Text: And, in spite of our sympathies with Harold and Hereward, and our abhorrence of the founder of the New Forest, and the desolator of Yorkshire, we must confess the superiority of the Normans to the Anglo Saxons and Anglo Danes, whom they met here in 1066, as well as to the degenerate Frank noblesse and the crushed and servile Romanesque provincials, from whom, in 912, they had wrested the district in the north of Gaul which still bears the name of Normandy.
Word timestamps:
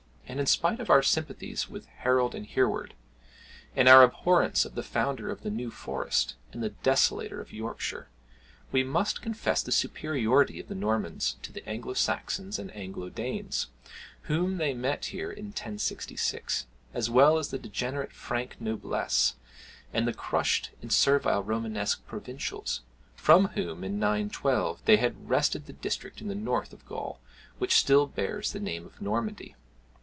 And, 0.31 0.39
in 0.39 0.45
spite 0.45 0.79
of 0.79 0.89
our 0.89 1.03
sympathies 1.03 1.67
with 1.69 1.87
Harold 1.87 2.33
and 2.33 2.45
Hereward, 2.45 2.93
and 3.75 3.89
our 3.89 4.01
abhorrence 4.01 4.63
of 4.63 4.75
the 4.75 4.81
founder 4.81 5.29
of 5.29 5.41
the 5.41 5.49
New 5.49 5.69
Forest, 5.69 6.35
and 6.53 6.63
the 6.63 6.69
desolator 6.69 7.41
of 7.41 7.51
Yorkshire, 7.51 8.07
we 8.71 8.81
must 8.81 9.21
confess 9.21 9.61
the 9.61 9.73
superiority 9.73 10.57
of 10.61 10.69
the 10.69 10.73
Normans 10.73 11.35
to 11.41 11.51
the 11.51 11.67
Anglo 11.67 11.93
Saxons 11.93 12.57
and 12.57 12.73
Anglo 12.73 13.09
Danes, 13.09 13.67
whom 14.21 14.55
they 14.55 14.73
met 14.73 15.07
here 15.07 15.29
in 15.33 15.47
1066, 15.47 16.65
as 16.93 17.09
well 17.09 17.37
as 17.37 17.49
to 17.49 17.57
the 17.57 17.63
degenerate 17.63 18.13
Frank 18.13 18.55
noblesse 18.61 19.35
and 19.91 20.07
the 20.07 20.13
crushed 20.13 20.69
and 20.81 20.93
servile 20.93 21.43
Romanesque 21.43 22.07
provincials, 22.07 22.83
from 23.17 23.47
whom, 23.49 23.83
in 23.83 23.99
912, 23.99 24.81
they 24.85 24.95
had 24.95 25.29
wrested 25.29 25.65
the 25.65 25.73
district 25.73 26.21
in 26.21 26.29
the 26.29 26.35
north 26.35 26.71
of 26.71 26.85
Gaul 26.85 27.19
which 27.57 27.75
still 27.75 28.07
bears 28.07 28.53
the 28.53 28.61
name 28.61 28.85
of 28.85 29.01
Normandy. 29.01 29.57